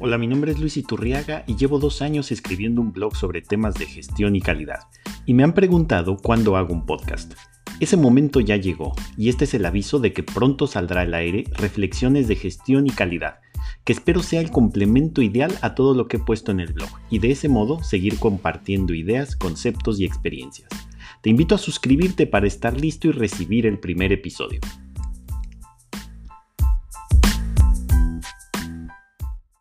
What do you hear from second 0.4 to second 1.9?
es Luis Iturriaga y llevo